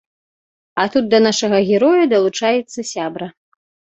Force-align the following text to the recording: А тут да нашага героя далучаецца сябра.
А 0.83 0.85
тут 0.95 1.05
да 1.11 1.19
нашага 1.27 1.59
героя 1.69 2.03
далучаецца 2.15 2.79
сябра. 2.93 3.27